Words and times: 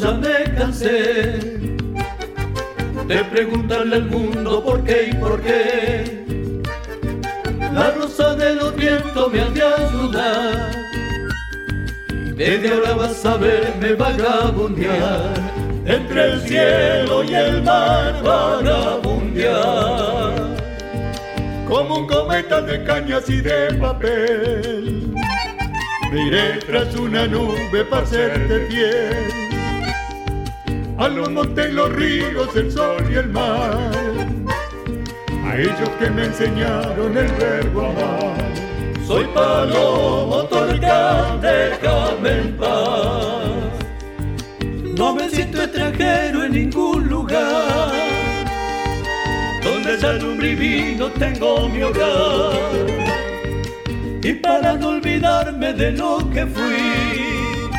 Ya 0.00 0.10
me 0.10 0.44
cansé 0.56 1.38
de 3.06 3.24
preguntarle 3.30 3.96
al 3.96 4.06
mundo 4.06 4.62
por 4.62 4.82
qué 4.82 5.10
y 5.10 5.14
por 5.14 5.40
qué. 5.40 6.33
La 7.74 7.90
rosa 7.90 8.36
de 8.36 8.54
los 8.54 8.76
vientos 8.76 9.32
me 9.32 9.40
ha 9.40 9.50
de 9.50 9.62
ayudar. 9.62 10.70
Desde 12.36 12.72
ahora 12.72 12.94
vas 12.94 13.26
a 13.26 13.36
verme 13.36 13.94
vagabundear 13.94 15.34
entre 15.84 16.32
el 16.32 16.40
cielo 16.42 17.24
y 17.24 17.34
el 17.34 17.64
mar 17.64 18.22
vagabundear. 18.22 19.54
Como 21.66 21.96
un 21.98 22.06
cometa 22.06 22.60
de 22.60 22.84
cañas 22.84 23.28
y 23.28 23.40
de 23.40 23.74
papel, 23.74 25.12
me 26.12 26.26
iré 26.28 26.58
tras 26.66 26.94
una 26.94 27.26
nube 27.26 27.84
para 27.90 28.02
hacerte 28.02 28.66
fiel. 28.68 29.32
A 30.96 31.08
los 31.08 31.28
montes, 31.28 31.72
los 31.72 31.92
ríos, 31.92 32.54
el 32.54 32.70
sol 32.70 33.04
y 33.10 33.14
el 33.16 33.30
mar, 33.30 33.90
a 35.44 35.56
ellos 35.56 35.88
que 35.98 36.10
me 36.10 36.24
enseñaron 36.24 37.16
el 37.16 37.30
verbo 37.32 37.82
amar. 37.82 38.34
Soy 39.06 39.24
palomo 39.34 40.44
torcal, 40.44 41.40
déjame 41.40 42.30
en 42.30 42.56
paz. 42.56 43.44
No 44.96 45.14
me 45.14 45.28
siento 45.28 45.62
extranjero 45.62 46.44
en 46.44 46.52
ningún 46.52 47.08
lugar. 47.08 47.92
Donde 49.62 49.98
ya 50.00 50.12
lumbre 50.14 50.54
vino 50.54 51.08
tengo 51.10 51.68
mi 51.68 51.82
hogar. 51.82 52.54
Y 54.22 54.32
para 54.34 54.74
no 54.74 54.88
olvidarme 54.88 55.74
de 55.74 55.92
lo 55.92 56.18
que 56.30 56.46
fui, 56.46 57.74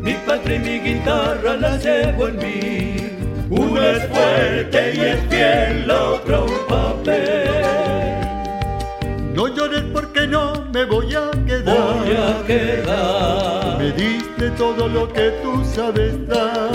mi 0.00 0.14
patria 0.24 0.56
y 0.56 0.58
mi 0.60 0.78
guitarra 0.78 1.56
la 1.56 1.76
llevo 1.78 2.28
en 2.28 2.36
mí. 2.36 3.21
Me 10.72 10.84
voy 10.86 11.14
a 11.14 11.30
quedar. 11.46 11.98
Voy 11.98 12.16
a 12.16 12.46
quedar. 12.46 13.78
Me 13.78 13.92
diste 13.92 14.50
todo 14.56 14.88
lo 14.88 15.12
que 15.12 15.30
tú 15.42 15.62
sabes 15.64 16.26
dar. 16.26 16.70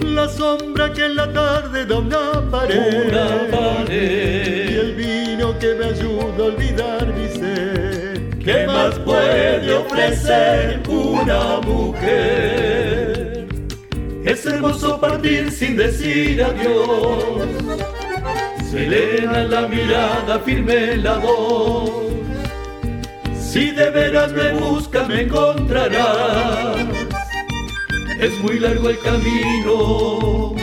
La 0.00 0.28
sombra 0.28 0.92
que 0.92 1.06
en 1.06 1.16
la 1.16 1.32
tarde 1.32 1.86
da 1.86 1.98
una 1.98 2.50
pared. 2.50 3.06
Una 3.06 3.50
pared. 3.50 4.70
Y 4.70 4.74
el 4.76 4.94
vino 4.94 5.58
que 5.58 5.74
me 5.74 5.86
ayuda 5.86 6.38
a 6.38 6.42
olvidar 6.42 7.06
mi 7.06 7.28
ser. 7.28 8.30
¿Qué 8.38 8.66
más 8.66 8.98
puede 8.98 9.74
ofrecer 9.74 10.82
una 10.88 11.60
mujer? 11.60 13.46
Es 14.24 14.44
hermoso 14.46 15.00
partir 15.00 15.50
sin 15.50 15.76
decir 15.76 16.42
adiós. 16.42 17.48
Serena 18.70 19.44
la 19.44 19.66
mirada, 19.68 20.38
firme 20.40 20.96
la 20.96 21.16
voz. 21.18 22.04
Si 23.54 23.70
de 23.70 23.88
veras 23.88 24.32
me 24.32 24.50
buscas, 24.54 25.06
me 25.06 25.20
encontrarás. 25.20 26.76
Es 28.18 28.36
muy 28.40 28.58
largo 28.58 28.88
el 28.88 28.98
camino 28.98 30.56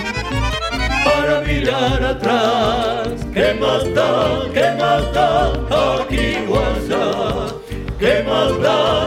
para 1.05 1.39
mirar 1.39 2.03
atrás. 2.03 3.07
¿Qué 3.33 3.53
más 3.61 3.93
da? 3.93 4.41
¿Qué 4.53 4.75
más 4.77 5.13
da? 5.13 5.53
Aquí 6.01 6.35
o 6.49 6.59
allá. 6.59 7.55
¿Qué 7.97 8.23
más 8.27 8.59
da? 8.59 8.59
¿Qué 8.59 8.59
más 8.59 8.61
da? 8.61 9.00